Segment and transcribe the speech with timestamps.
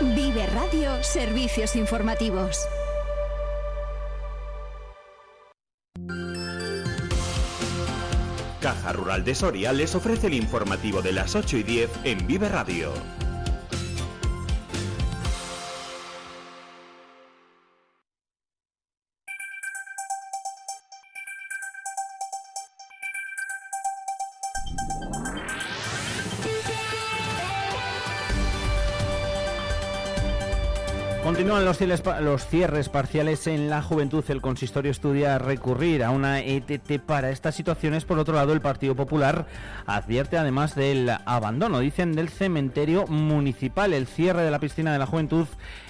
[0.00, 2.68] Vive Radio Servicios Informativos.
[8.60, 12.48] Caja Rural de Soria les ofrece el informativo de las 8 y 10 en Vive
[12.48, 12.92] Radio.
[31.68, 34.24] Los cierres, parciales en la juventud.
[34.28, 38.06] El consistorio estudia recurrir a una ETT para estas situaciones.
[38.06, 39.46] Por otro lado, el Partido Popular
[39.84, 43.92] advierte además del abandono, dicen, del cementerio municipal.
[43.92, 45.46] El cierre de la piscina de la juventud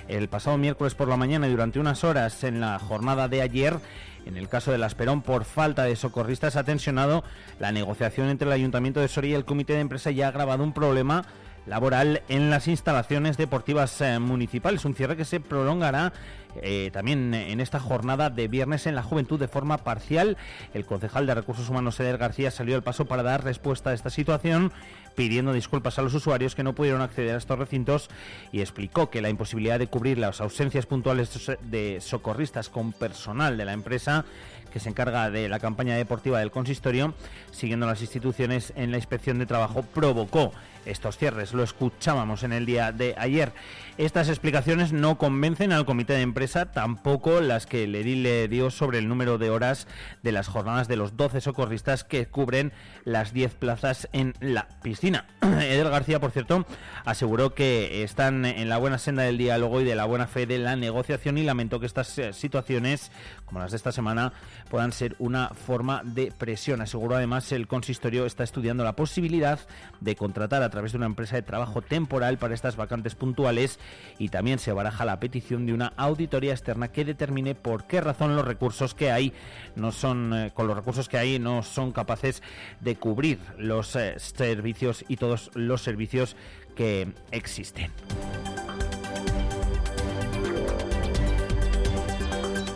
[0.09, 3.78] el pasado miércoles por la mañana y durante unas horas en la jornada de ayer.
[4.27, 7.22] En el caso de la Esperón, por falta de socorristas, ha tensionado
[7.60, 10.64] la negociación entre el Ayuntamiento de Soria y el Comité de Empresa y ha agravado
[10.64, 11.24] un problema
[11.68, 14.84] laboral en las instalaciones deportivas eh, municipales.
[14.84, 16.12] Un cierre que se prolongará
[16.56, 20.36] eh, también en esta jornada de viernes en la juventud de forma parcial.
[20.74, 24.10] El concejal de Recursos Humanos, Eder García, salió al paso para dar respuesta a esta
[24.10, 24.72] situación
[25.18, 28.08] pidiendo disculpas a los usuarios que no pudieron acceder a estos recintos
[28.52, 33.64] y explicó que la imposibilidad de cubrir las ausencias puntuales de socorristas con personal de
[33.64, 34.24] la empresa
[34.72, 37.14] que se encarga de la campaña deportiva del consistorio,
[37.50, 40.52] siguiendo las instituciones en la inspección de trabajo, provocó
[40.84, 41.52] estos cierres.
[41.52, 43.52] Lo escuchábamos en el día de ayer.
[43.98, 46.38] Estas explicaciones no convencen al comité de empresa,
[46.72, 49.89] tampoco las que le dio sobre el número de horas
[50.22, 52.72] de las jornadas de los 12 socorristas que cubren
[53.05, 55.27] las 10 plazas en la piscina.
[55.42, 56.64] Edel García, por cierto,
[57.05, 60.58] aseguró que están en la buena senda del diálogo y de la buena fe de
[60.58, 63.11] la negociación y lamentó que estas eh, situaciones,
[63.45, 64.33] como las de esta semana,
[64.70, 66.80] puedan ser una forma de presión.
[66.80, 69.58] Aseguró además el consistorio está estudiando la posibilidad
[70.00, 73.80] de contratar a través de una empresa de trabajo temporal para estas vacantes puntuales
[74.19, 78.36] y también se baraja la petición de una auditoría externa que determine por qué razón
[78.36, 79.33] los recursos que hay
[79.77, 82.42] no son eh, con los recursos que hay no son capaces
[82.80, 86.36] de cubrir los eh, servicios y todos los servicios
[86.74, 87.90] que existen.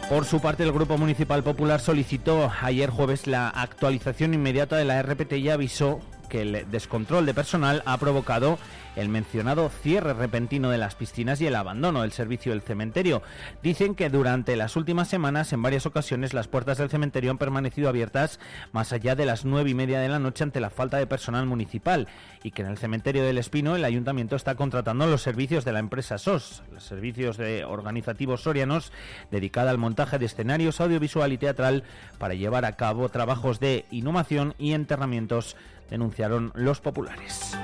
[0.09, 5.03] Por su parte, el Grupo Municipal Popular solicitó ayer jueves la actualización inmediata de la
[5.03, 6.01] RPT y avisó
[6.33, 8.59] que el descontrol de personal ha provocado
[8.97, 13.23] el mencionado cierre repentino de las piscinas y el abandono del servicio del cementerio.
[13.63, 17.91] Dicen que durante las últimas semanas, en varias ocasiones, las puertas del cementerio han permanecido
[17.91, 18.41] abiertas
[18.73, 21.45] más allá de las nueve y media de la noche ante la falta de personal
[21.45, 22.09] municipal
[22.43, 25.81] y que en el cementerio del Espino el ayuntamiento está contratando los servicios de la
[25.81, 28.91] empresa SOS, los servicios de organizativos sorianos
[29.31, 31.85] dedicada al montaje de escenarios audiovisual y teatral
[32.19, 35.57] para llevar a cabo trabajos de inhumación y enterramientos,
[35.93, 37.55] denunciaron los populares.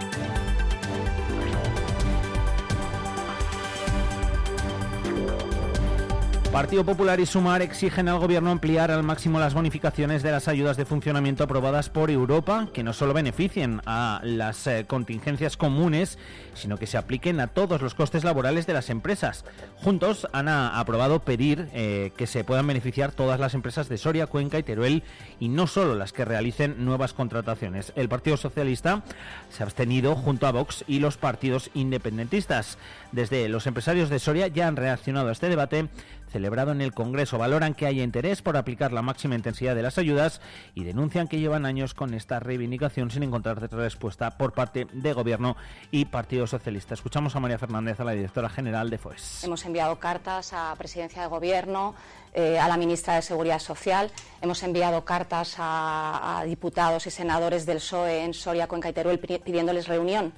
[6.58, 10.76] Partido Popular y Sumar exigen al Gobierno ampliar al máximo las bonificaciones de las ayudas
[10.76, 16.18] de funcionamiento aprobadas por Europa, que no solo beneficien a las eh, contingencias comunes,
[16.54, 19.44] sino que se apliquen a todos los costes laborales de las empresas.
[19.76, 24.58] Juntos han aprobado pedir eh, que se puedan beneficiar todas las empresas de Soria, Cuenca
[24.58, 25.04] y Teruel
[25.38, 27.92] y no solo las que realicen nuevas contrataciones.
[27.94, 29.04] El Partido Socialista
[29.48, 32.78] se ha abstenido junto a Vox y los partidos independentistas.
[33.12, 35.88] Desde los empresarios de Soria ya han reaccionado a este debate
[36.28, 37.38] celebrado en el Congreso.
[37.38, 40.40] Valoran que haya interés por aplicar la máxima intensidad de las ayudas
[40.74, 45.56] y denuncian que llevan años con esta reivindicación sin encontrar respuesta por parte de Gobierno
[45.90, 46.94] y Partido Socialista.
[46.94, 49.44] Escuchamos a María Fernández, a la directora general de FOES.
[49.44, 51.94] Hemos enviado cartas a Presidencia de Gobierno,
[52.34, 54.10] eh, a la ministra de Seguridad Social,
[54.40, 60.32] hemos enviado cartas a, diputados y senadores del PSOE en Soria, Cuenca y pidiéndoles reunión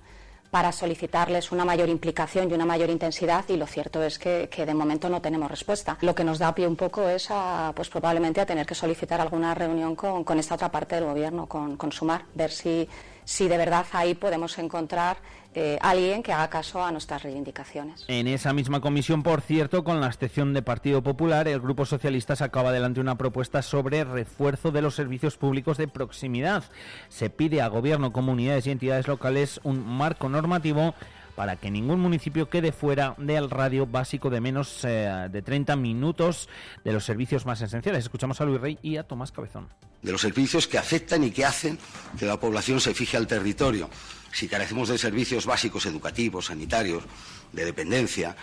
[0.51, 4.75] para solicitarles una mayor implicación y una mayor intensidad y lo cierto es que, de
[4.75, 5.97] momento no tenemos respuesta.
[6.01, 9.21] Lo que nos da pie un poco es a, pues probablemente a tener que solicitar
[9.21, 12.89] alguna reunión con, esta otra parte del gobierno, con, con Sumar, ver si,
[13.25, 15.19] si de verdad ahí podemos encontrar
[15.55, 18.05] eh, alguien que haga caso a nuestras reivindicaciones.
[18.07, 22.37] En esa misma comisión, por cierto, con la excepción de Partido Popular, el Grupo Socialista
[22.37, 26.65] sacaba adelante una propuesta sobre refuerzo de los servicios públicos de proximidad.
[27.09, 30.95] Se pide a Gobierno, comunidades y entidades locales un marco normativo
[31.41, 36.51] para que ningún municipio quede fuera del radio básico de menos eh, de 30 minutos
[36.85, 38.05] de los servicios más esenciales.
[38.05, 39.67] Escuchamos a Luis Rey y a Tomás Cabezón.
[40.03, 41.79] De los servicios que afectan y que hacen
[42.19, 43.89] que la población se fije al territorio.
[44.31, 47.05] Si carecemos de servicios básicos educativos, sanitarios,
[47.53, 48.37] de dependencia,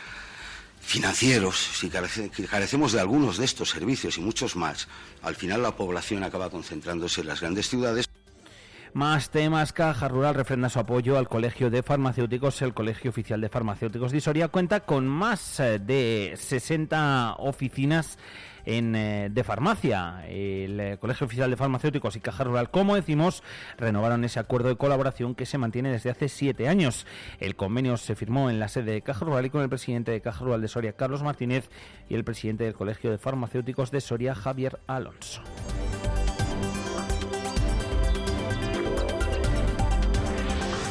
[0.82, 1.92] financieros, si
[2.48, 4.88] carecemos de algunos de estos servicios y muchos más,
[5.22, 8.08] al final la población acaba concentrándose en las grandes ciudades
[8.98, 12.64] Más temas, Caja Rural refrenda su apoyo al Colegio de Farmacéuticos.
[12.64, 18.18] El Colegio Oficial de Farmacéuticos de Soria cuenta con más eh, de 60 oficinas
[18.66, 20.26] en, eh, de farmacia.
[20.28, 23.44] El eh, Colegio Oficial de Farmacéuticos y Caja Rural, como decimos,
[23.78, 27.06] renovaron ese acuerdo de colaboración que se mantiene desde hace siete años.
[27.40, 30.22] El convenio se firmó en la sede de Caja Rural y con el presidente de
[30.22, 31.70] Caja Rural de Soria, Carlos Martínez,
[32.10, 35.44] y el presidente del Colegio de Farmacéuticos de Soria, Javier Alonso.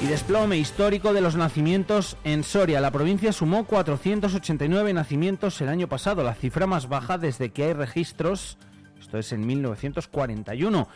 [0.08, 2.80] Desplome histórico de los nacimientos en Soria.
[2.80, 7.72] La provincia sumó 489 nacimientos el año pasado, la cifra más baja desde que hay
[7.72, 8.56] registros.
[9.00, 10.88] Esto es en 1941.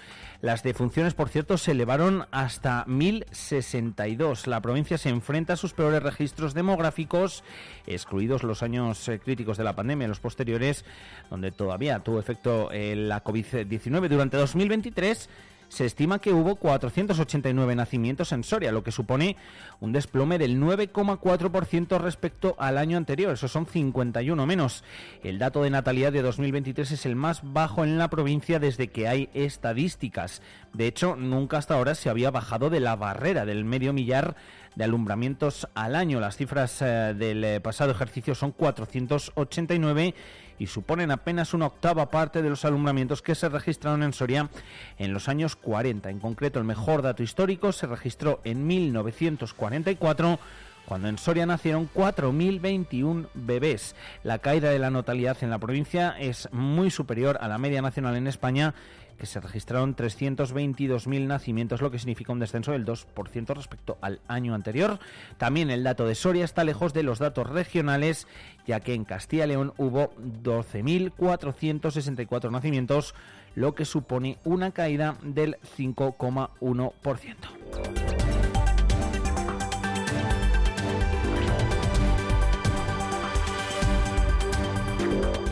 [0.42, 4.46] Las defunciones, por cierto, se elevaron hasta 1062.
[4.46, 7.42] La provincia se enfrenta a sus peores registros demográficos,
[7.88, 10.84] excluidos los años eh, críticos de la pandemia, los posteriores,
[11.30, 14.08] donde todavía tuvo efecto eh, la COVID-19.
[14.08, 15.28] Durante 2023
[15.70, 19.36] se estima que hubo 489 nacimientos en Soria, lo que supone
[19.78, 23.32] un desplome del 9,4% respecto al año anterior.
[23.32, 24.82] Eso son 51 menos.
[25.22, 29.06] El dato de natalidad de 2023 es el más bajo en la provincia desde que
[29.06, 30.42] hay estadísticas.
[30.72, 34.34] De hecho, nunca hasta ahora se había bajado de la barrera del medio millar
[34.74, 36.18] de alumbramientos al año.
[36.18, 40.14] Las cifras eh, del eh, pasado ejercicio son 489
[40.60, 44.50] y suponen apenas una octava parte de los alumbramientos que se registraron en Soria
[44.98, 46.10] en los años 40.
[46.10, 50.38] En concreto, el mejor dato histórico se registró en 1944
[50.84, 53.94] cuando en Soria nacieron 4.021 bebés.
[54.22, 58.16] La caída de la natalidad en la provincia es muy superior a la media nacional
[58.16, 58.74] en España
[59.20, 64.54] que se registraron 322.000 nacimientos, lo que significa un descenso del 2% respecto al año
[64.54, 64.98] anterior.
[65.36, 68.26] También el dato de Soria está lejos de los datos regionales,
[68.66, 73.14] ya que en Castilla y León hubo 12.464 nacimientos,
[73.54, 78.09] lo que supone una caída del 5,1%.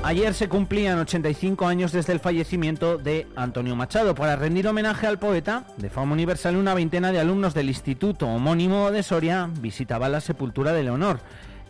[0.08, 4.14] Ayer se cumplían 85 años desde el fallecimiento de Antonio Machado.
[4.14, 8.90] Para rendir homenaje al poeta, de fama universal, una veintena de alumnos del Instituto Homónimo
[8.90, 11.20] de Soria visitaba la sepultura de Leonor.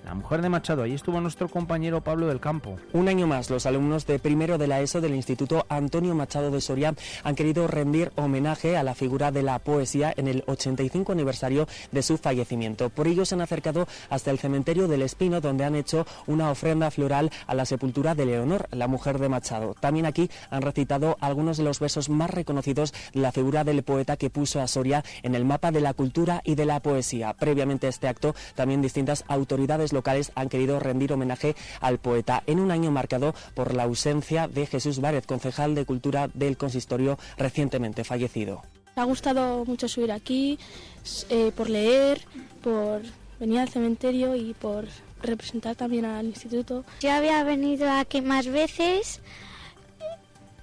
[0.08, 2.78] La mujer de Machado, ahí estuvo nuestro compañero Pablo del Campo.
[2.94, 6.62] Un año más, los alumnos de primero de la ESO del Instituto Antonio Machado de
[6.62, 6.94] Soria
[7.24, 12.02] han querido rendir homenaje a la figura de la poesía en el 85 aniversario de
[12.02, 12.88] su fallecimiento.
[12.88, 16.90] Por ello se han acercado hasta el cementerio del Espino, donde han hecho una ofrenda
[16.90, 19.74] floral a la sepultura de Leonor, la mujer de Machado.
[19.78, 24.16] También aquí han recitado algunos de los versos más reconocidos de la figura del poeta
[24.16, 27.34] que puso a Soria en el mapa de la cultura y de la poesía.
[27.34, 32.60] Previamente a este acto, también distintas autoridades locales han querido rendir homenaje al poeta en
[32.60, 38.04] un año marcado por la ausencia de Jesús Várez, concejal de Cultura del Consistorio recientemente
[38.04, 38.62] fallecido.
[38.94, 40.58] Me ha gustado mucho subir aquí,
[41.30, 42.20] eh, por leer,
[42.62, 43.02] por
[43.40, 44.86] venir al cementerio y por
[45.22, 46.84] representar también al instituto.
[47.00, 49.20] Yo había venido aquí más veces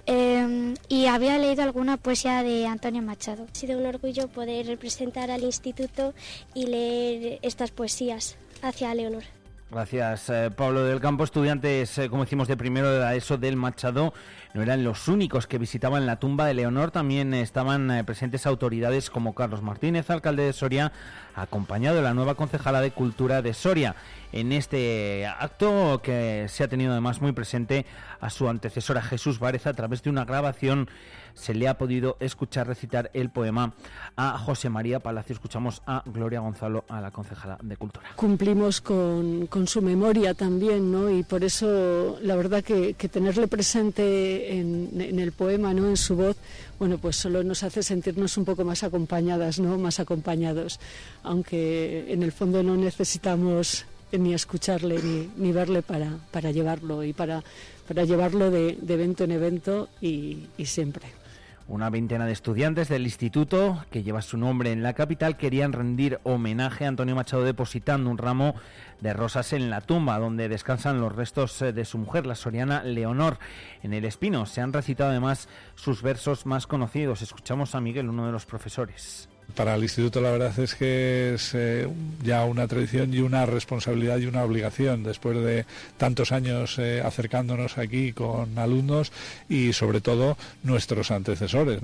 [0.06, 3.46] eh, y había leído alguna poesía de Antonio Machado.
[3.50, 6.14] Ha sido un orgullo poder representar al instituto
[6.54, 9.22] y leer estas poesías hacia Leonor.
[9.68, 11.24] Gracias, eh, Pablo del Campo.
[11.24, 14.14] Estudiantes, eh, como decimos, de primero de la ESO del Machado
[14.54, 16.92] no eran los únicos que visitaban la tumba de Leonor.
[16.92, 20.92] También estaban eh, presentes autoridades como Carlos Martínez, alcalde de Soria,
[21.34, 23.96] acompañado de la nueva concejala de Cultura de Soria.
[24.30, 27.86] En este acto que se ha tenido además muy presente
[28.20, 30.88] a su antecesora Jesús Várez a través de una grabación
[31.36, 33.74] se le ha podido escuchar recitar el poema
[34.16, 35.34] a José María Palacio.
[35.34, 38.12] Escuchamos a Gloria Gonzalo, a la concejala de Cultura.
[38.16, 41.10] Cumplimos con, su memoria también, ¿no?
[41.10, 45.88] Y por eso la verdad que, tenerle presente en, el poema, ¿no?
[45.88, 46.36] En su voz,
[46.78, 49.76] bueno, pues solo nos hace sentirnos un poco más acompañadas, ¿no?
[49.76, 50.80] Más acompañados,
[51.22, 57.12] aunque en el fondo no necesitamos ni escucharle ni, ni verle para, para llevarlo y
[57.12, 57.42] para,
[57.86, 61.25] para llevarlo de, evento en evento y siempre.
[61.68, 66.20] Una veintena de estudiantes del instituto que lleva su nombre en la capital querían rendir
[66.22, 68.54] homenaje a Antonio Machado depositando un ramo
[69.00, 72.84] de rosas en la tumba donde descansan los restos eh, de su mujer, la soriana
[72.84, 73.40] Leonor.
[73.82, 77.22] En el Espino se han recitado además sus versos más conocidos.
[77.22, 79.28] Escuchamos a Miguel, uno de los profesores.
[79.56, 81.88] Para el instituto la verdad es que es eh,
[82.22, 85.64] ya una tradición y una responsabilidad y una obligación después de
[85.96, 89.12] tantos años eh, acercándonos aquí con alumnos
[89.48, 91.80] y sobre todo nuestros antecesores.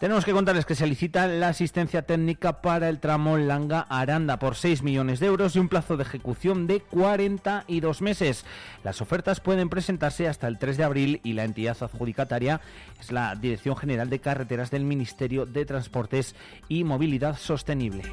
[0.00, 4.82] Tenemos que contarles que se licita la asistencia técnica para el tramo Langa-Aranda por 6
[4.82, 8.46] millones de euros y un plazo de ejecución de 42 meses.
[8.82, 12.62] Las ofertas pueden presentarse hasta el 3 de abril y la entidad adjudicataria
[12.98, 16.34] es la Dirección General de Carreteras del Ministerio de Transportes
[16.66, 18.04] y Movilidad Sostenible.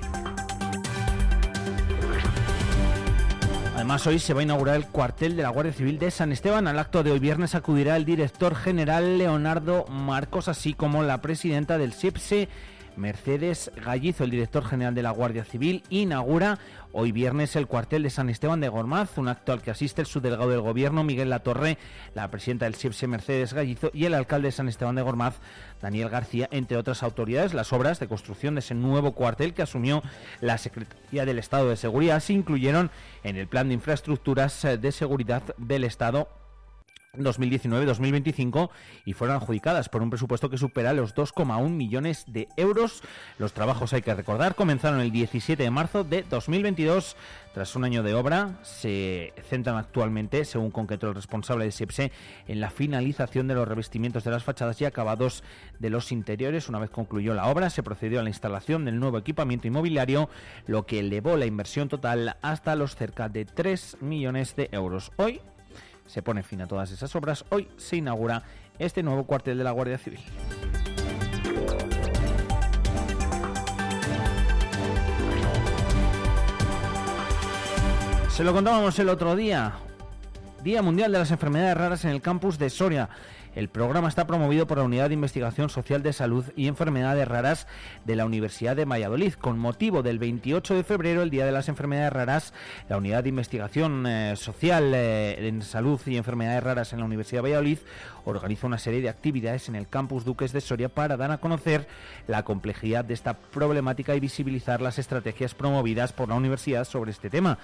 [3.87, 6.67] Además, hoy se va a inaugurar el cuartel de la Guardia Civil de San Esteban.
[6.67, 11.77] Al acto de hoy viernes acudirá el director general Leonardo Marcos, así como la presidenta
[11.77, 12.49] del SIPSE,
[12.97, 16.59] Mercedes Gallizo, el director general de la Guardia Civil, inaugura
[16.91, 20.07] hoy viernes el cuartel de San Esteban de Gormaz, un acto al que asiste el
[20.07, 21.77] subdelegado del Gobierno, Miguel Latorre,
[22.15, 25.35] la presidenta del SIPSE, Mercedes Gallizo, y el alcalde de San Esteban de Gormaz,
[25.81, 27.53] Daniel García, entre otras autoridades.
[27.53, 30.01] Las obras de construcción de ese nuevo cuartel que asumió
[30.41, 32.89] la Secretaría del Estado de Seguridad se incluyeron
[33.23, 36.29] en el Plan de Infraestructuras de Seguridad del Estado
[37.15, 38.69] 2019-2025
[39.05, 43.01] y fueron adjudicadas por un presupuesto que supera los 2,1 millones de euros.
[43.37, 47.15] Los trabajos, hay que recordar, comenzaron el 17 de marzo de 2022.
[47.53, 52.11] Tras un año de obra, se centran actualmente, según concretó el responsable de SEPSE,
[52.47, 55.43] en la finalización de los revestimientos de las fachadas y acabados
[55.79, 56.69] de los interiores.
[56.69, 60.29] Una vez concluyó la obra, se procedió a la instalación del nuevo equipamiento inmobiliario,
[60.67, 65.11] lo que elevó la inversión total hasta los cerca de 3 millones de euros.
[65.15, 65.41] Hoy
[66.07, 67.45] se pone fin a todas esas obras.
[67.49, 68.43] Hoy se inaugura
[68.79, 70.19] este nuevo cuartel de la Guardia Civil.
[78.29, 79.73] Se lo contábamos el otro día.
[80.63, 83.09] Día Mundial de las Enfermedades Raras en el campus de Soria.
[83.55, 87.67] El programa está promovido por la Unidad de Investigación Social de Salud y Enfermedades Raras
[88.05, 89.33] de la Universidad de Valladolid.
[89.33, 92.53] Con motivo del 28 de febrero, el Día de las Enfermedades Raras,
[92.89, 97.39] la Unidad de Investigación eh, Social eh, en Salud y Enfermedades Raras en la Universidad
[97.39, 97.79] de Valladolid
[98.29, 101.87] organiza una serie de actividades en el campus Duques de Soria para dar a conocer
[102.27, 107.29] la complejidad de esta problemática y visibilizar las estrategias promovidas por la universidad sobre este
[107.29, 107.57] tema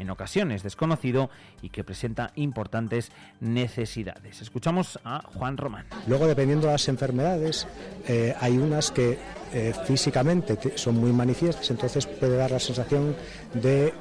[0.00, 1.30] en ocasiones desconocido
[1.62, 4.40] y que presenta importantes necesidades.
[4.42, 5.86] Escuchamos a Juan Román.
[6.06, 7.66] Luego, dependiendo de las enfermedades,
[8.08, 9.18] eh, hay unas que
[9.52, 13.14] eh, físicamente son muy manifiestas, entonces puede dar la sensación
[13.54, 13.92] de,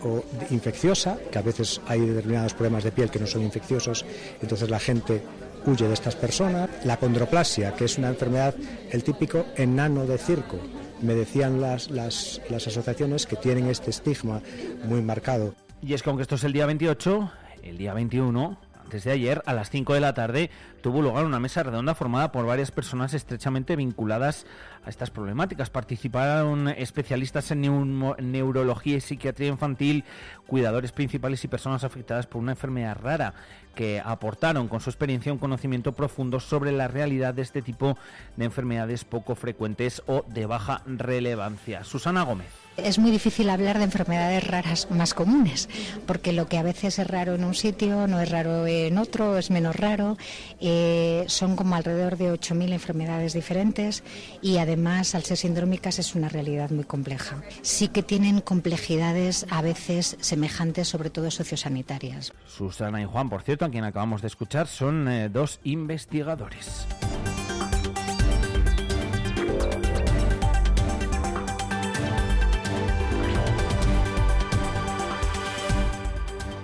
[0.51, 4.05] infecciosa, que a veces hay determinados problemas de piel que no son infecciosos,
[4.41, 5.23] entonces la gente
[5.65, 6.69] huye de estas personas.
[6.85, 8.55] La condroplasia, que es una enfermedad,
[8.91, 10.59] el típico enano de circo.
[11.01, 14.41] Me decían las, las asociaciones que tienen este estigma
[14.85, 15.53] muy marcado.
[15.81, 17.31] Y es que aunque esto es el día 28,
[17.63, 18.57] el día 21,
[18.89, 20.49] antes de ayer, a las 5 de la tarde,
[20.81, 24.45] tuvo lugar una mesa redonda formada por varias personas estrechamente vinculadas
[24.83, 25.69] a estas problemáticas.
[25.69, 30.03] Participaron especialistas en neurología y psiquiatría infantil,
[30.47, 33.35] cuidadores principales y personas afectadas por una enfermedad rara
[33.75, 37.95] que aportaron con su experiencia un conocimiento profundo sobre la realidad de este tipo
[38.35, 41.83] de enfermedades poco frecuentes o de baja relevancia.
[41.83, 42.68] Susana Gómez.
[42.83, 45.69] Es muy difícil hablar de enfermedades raras más comunes,
[46.05, 49.37] porque lo que a veces es raro en un sitio no es raro en otro,
[49.37, 50.17] es menos raro.
[50.59, 54.03] Eh, son como alrededor de 8.000 enfermedades diferentes
[54.41, 57.41] y además, al ser sindrómicas, es una realidad muy compleja.
[57.61, 62.33] Sí que tienen complejidades a veces semejantes, sobre todo sociosanitarias.
[62.47, 66.87] Susana y Juan, por cierto, a quien acabamos de escuchar, son eh, dos investigadores.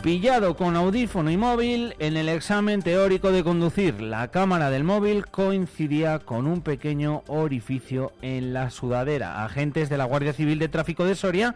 [0.06, 4.00] Pillado con audífono y móvil en el examen teórico de conducir.
[4.04, 9.44] La cámara del móvil coincidía con un pequeño orificio en la sudadera.
[9.44, 11.56] Agentes de la Guardia Civil de Tráfico de Soria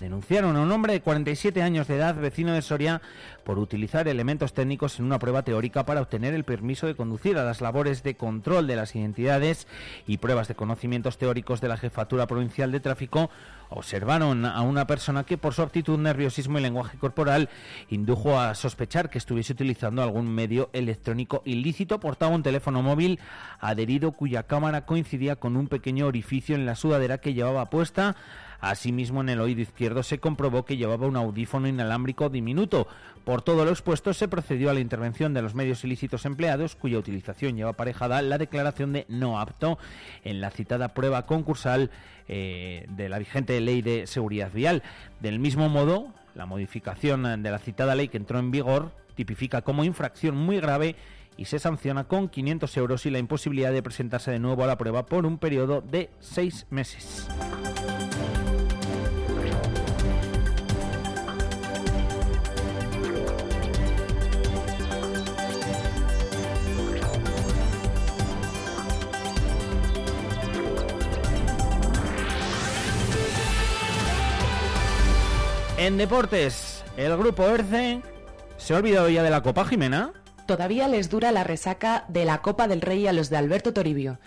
[0.00, 3.02] denunciaron a un hombre de 47 años de edad, vecino de Soria,
[3.46, 7.44] por utilizar elementos técnicos en una prueba teórica para obtener el permiso de conducir a
[7.44, 9.68] las labores de control de las identidades
[10.04, 13.30] y pruebas de conocimientos teóricos de la Jefatura Provincial de Tráfico.
[13.68, 17.48] Observaron a una persona que por su actitud, nerviosismo y lenguaje corporal
[17.88, 22.00] indujo a sospechar que estuviese utilizando algún medio electrónico ilícito.
[22.00, 23.20] Portaba un teléfono móvil
[23.60, 28.16] adherido cuya cámara coincidía con un pequeño orificio en la sudadera que llevaba puesta
[28.60, 32.86] Asimismo, en el oído izquierdo se comprobó que llevaba un audífono inalámbrico diminuto.
[33.24, 36.98] Por todo lo expuesto, se procedió a la intervención de los medios ilícitos empleados, cuya
[36.98, 39.78] utilización lleva aparejada la declaración de no apto
[40.24, 41.90] en la citada prueba concursal
[42.28, 44.82] eh, de la vigente Ley de Seguridad Vial.
[45.20, 49.84] Del mismo modo, la modificación de la citada ley que entró en vigor tipifica como
[49.84, 50.96] infracción muy grave
[51.36, 54.78] y se sanciona con 500 euros y la imposibilidad de presentarse de nuevo a la
[54.78, 57.28] prueba por un periodo de seis meses.
[75.86, 78.02] En deportes, el grupo ERCE
[78.56, 80.12] se ha olvidado ya de la Copa Jimena.
[80.44, 84.18] Todavía les dura la resaca de la Copa del Rey a los de Alberto Toribio.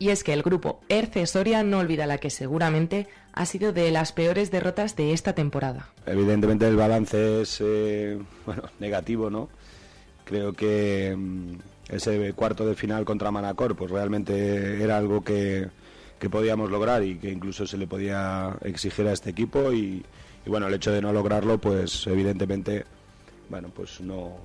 [0.00, 3.92] Y es que el grupo ERCE Soria no olvida la que seguramente ha sido de
[3.92, 5.88] las peores derrotas de esta temporada.
[6.04, 9.50] Evidentemente el balance es eh, bueno, negativo, ¿no?
[10.24, 11.58] Creo que mm,
[11.90, 15.68] ese cuarto de final contra Manacor pues realmente era algo que,
[16.18, 20.04] que podíamos lograr y que incluso se le podía exigir a este equipo y,
[20.44, 22.84] y bueno, el hecho de no lograrlo pues evidentemente
[23.48, 24.36] bueno, pues no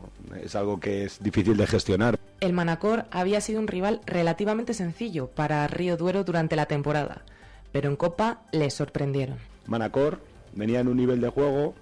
[0.44, 2.20] es algo que es difícil de gestionar.
[2.41, 7.22] El Manacor había sido un rival relativamente sencillo para Río Duero durante la temporada,
[7.72, 9.38] pero en Copa les sorprendieron.
[9.68, 10.20] Manacor
[10.53, 11.75] venía en un nivel de juego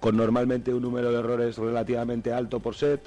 [0.00, 3.00] con normalmente un número de errores relativamente alto por set.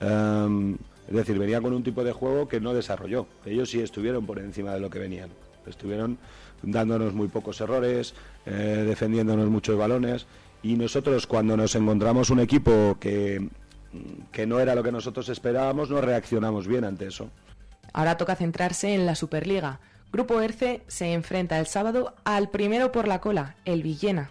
[0.00, 3.26] Um, es decir, venía con un tipo de juego que no desarrolló.
[3.44, 5.28] Ellos sí estuvieron por encima de lo que venían.
[5.66, 6.18] Estuvieron
[6.62, 8.14] dándonos muy pocos errores,
[8.46, 10.26] eh, defendiéndonos muchos balones
[10.62, 13.48] y nosotros cuando nos encontramos un equipo que,
[14.32, 17.30] que no era lo que nosotros esperábamos, no reaccionamos bien ante eso.
[17.92, 19.80] Ahora toca centrarse en la Superliga.
[20.12, 24.30] Grupo ERCE se enfrenta el sábado al primero por la cola, el Villena.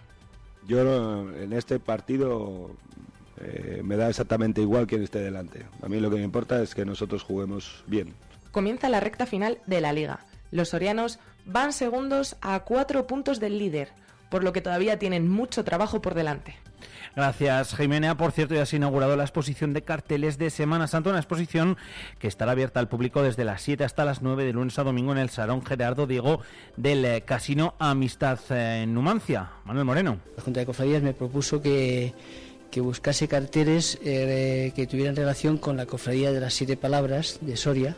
[0.66, 2.70] Yo en este partido
[3.40, 5.64] eh, me da exactamente igual quién esté delante.
[5.82, 8.14] A mí lo que me importa es que nosotros juguemos bien.
[8.52, 10.20] Comienza la recta final de la liga.
[10.50, 13.92] Los sorianos van segundos a cuatro puntos del líder,
[14.30, 16.56] por lo que todavía tienen mucho trabajo por delante.
[17.16, 18.16] Gracias, Jimena.
[18.16, 21.76] Por cierto, ya se ha inaugurado la exposición de carteles de Semana Santa, una exposición
[22.18, 25.12] que estará abierta al público desde las 7 hasta las 9 de lunes a domingo
[25.12, 26.40] en el Salón Gerardo Diego
[26.76, 29.50] del eh, Casino Amistad eh, en Numancia.
[29.64, 30.18] Manuel Moreno.
[30.36, 32.14] La Junta de Cofradías me propuso que,
[32.70, 37.56] que buscase carteles eh, que tuvieran relación con la Cofradía de las Siete Palabras de
[37.56, 37.96] Soria,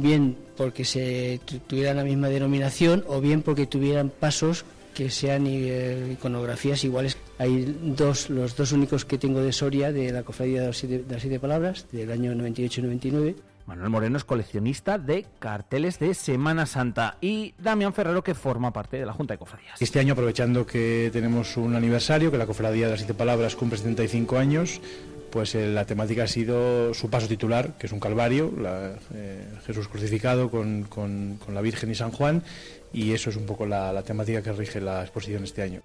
[0.00, 4.64] bien porque se tuvieran la misma denominación o bien porque tuvieran pasos
[4.94, 7.16] que sean eh, iconografías iguales.
[7.38, 10.98] Hay dos, los dos únicos que tengo de Soria, de la Cofradía de las Siete,
[11.04, 13.36] de las siete Palabras, del año 98-99.
[13.66, 18.96] Manuel Moreno es coleccionista de carteles de Semana Santa y Damián Ferrero que forma parte
[18.96, 19.80] de la Junta de Cofradías.
[19.80, 23.78] Este año aprovechando que tenemos un aniversario, que la Cofradía de las Siete Palabras cumple
[23.78, 24.80] 75 años,
[25.30, 28.52] pues eh, la temática ha sido su paso titular, que es un calvario,
[29.14, 32.42] eh, Jesús crucificado con, con, con la Virgen y San Juan,
[32.92, 35.82] y eso es un poco la, la, temática que rige la exposición este año.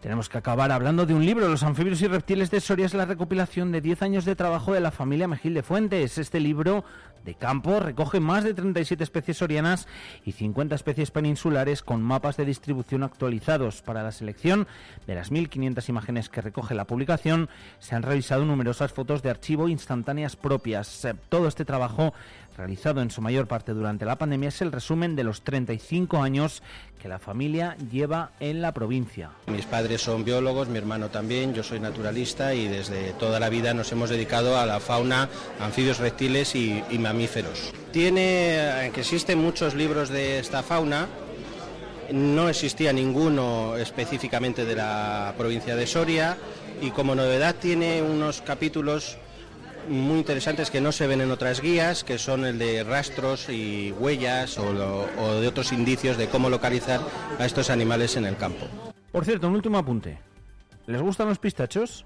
[0.00, 3.06] Tenemos que acabar hablando de un libro, Los anfibios y reptiles de Soria, es la
[3.06, 6.18] recopilación de 10 años de trabajo de la familia Mejil de Fuentes.
[6.18, 6.84] Este libro
[7.24, 9.88] de campo recoge más de 37 especies sorianas
[10.24, 13.82] y 50 especies peninsulares con mapas de distribución actualizados.
[13.82, 14.66] Para la selección
[15.06, 17.48] de las 1.500 imágenes que recoge la publicación,
[17.78, 21.06] se han revisado numerosas fotos de archivo instantáneas propias.
[21.28, 22.14] Todo este trabajo
[22.56, 26.62] realizado en su mayor parte durante la pandemia, es el resumen de los 35 años
[27.00, 29.30] que la familia lleva en la provincia.
[29.46, 33.74] Mis padres son biólogos, mi hermano también, yo soy naturalista y desde toda la vida
[33.74, 35.28] nos hemos dedicado a la fauna,
[35.60, 37.72] anfibios, reptiles y, y mamíferos.
[37.92, 41.06] Tiene, que existen muchos libros de esta fauna,
[42.12, 46.36] no existía ninguno específicamente de la provincia de Soria
[46.80, 49.18] y como novedad tiene unos capítulos
[49.88, 53.92] muy interesantes que no se ven en otras guías, que son el de rastros y
[53.92, 57.00] huellas o, de otros indicios de cómo localizar
[57.38, 58.66] a estos animales en el campo.
[59.12, 60.18] Por cierto, un último apunte.
[60.86, 62.04] ¿Les gustan los pistachos?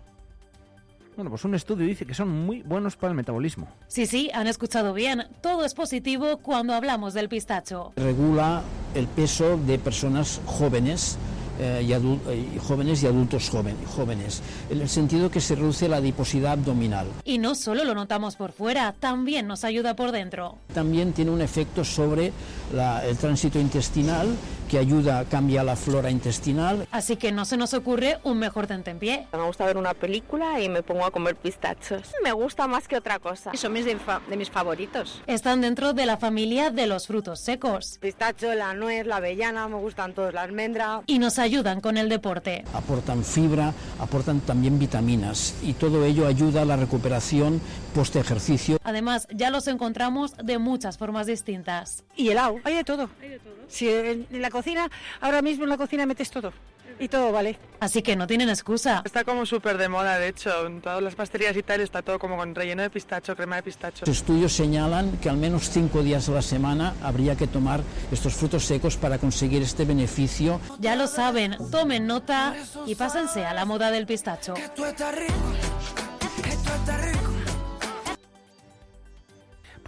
[1.16, 3.68] Bueno, pues un estudio dice que son muy buenos para el metabolismo.
[3.88, 5.24] Sí, sí, han escuchado bien.
[5.42, 7.92] Todo es positivo cuando hablamos del pistacho.
[7.96, 8.62] Regula
[8.94, 11.18] el peso de personas jóvenes
[11.60, 15.88] eh, y, adult, y, jóvenes y adultos joven, jóvenes, en el sentido que se reduce
[15.90, 17.08] la adiposidad abdominal.
[17.24, 20.56] Y no solo lo notamos por fuera, también nos ayuda por dentro.
[20.72, 22.32] También tiene un efecto sobre
[22.74, 24.28] la, el tránsito intestinal
[24.70, 26.86] que ayuda, cambia la flora intestinal.
[26.92, 29.26] Así que no se nos ocurre un mejor tentempié.
[29.32, 32.12] Me gusta ver una película y me pongo a comer pistachos.
[32.22, 33.50] Me gusta más que otra cosa.
[33.54, 35.22] Son mis de, de mis favoritos.
[35.26, 37.98] Están dentro de la familia de los frutos secos.
[38.00, 41.02] Pistacho, la nuez, la avellana, me gustan todos, la almendra.
[41.06, 42.64] Y nos ayudan con el deporte.
[42.72, 47.60] Aportan fibra, aportan también vitaminas y todo ello ayuda a la recuperación
[47.92, 48.78] post ejercicio.
[48.84, 52.04] Además, ya los encontramos de muchas formas distintas.
[52.14, 53.10] Y helado, hay de todo.
[53.20, 53.54] Hay de todo.
[53.66, 56.52] Si en la cocina, ahora mismo en la cocina metes todo.
[56.98, 57.58] Y todo vale.
[57.80, 59.00] Así que no tienen excusa.
[59.06, 60.66] Está como súper de moda, de hecho.
[60.66, 63.62] En todas las pastelerías y tal está todo como con relleno de pistacho, crema de
[63.62, 64.04] pistacho.
[64.04, 67.80] Los estudios señalan que al menos cinco días a la semana habría que tomar
[68.12, 70.60] estos frutos secos para conseguir este beneficio.
[70.78, 74.52] Ya lo saben, tomen nota y pásense a la moda del pistacho.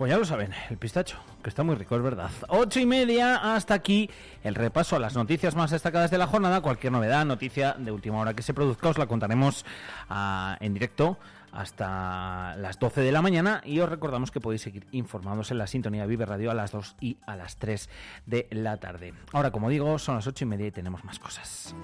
[0.03, 1.17] Pues ya lo saben, el pistacho.
[1.45, 2.29] Que está muy rico, es verdad.
[2.49, 4.11] Ocho y media, hasta aquí
[4.43, 6.61] el repaso a las noticias más destacadas de la jornada.
[6.61, 9.65] Cualquier novedad, noticia de última hora que se produzca, os la contaremos
[10.11, 11.19] ah, en directo
[11.53, 15.69] hasta las 12 de la mañana y os recordamos que podéis seguir informándose en la
[15.69, 17.89] sintonía Vive Radio a las 2 y a las 3
[18.27, 19.15] de la tarde.
[19.33, 21.77] Ahora, como digo, son las ocho y media y tenemos más cosas.